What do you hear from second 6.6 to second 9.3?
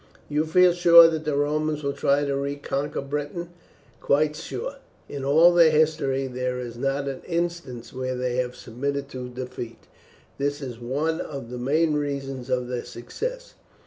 not an instance where they have submitted to